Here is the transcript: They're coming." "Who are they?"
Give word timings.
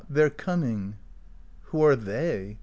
They're 0.09 0.31
coming." 0.31 0.95
"Who 1.65 1.83
are 1.83 1.95
they?" 1.95 2.57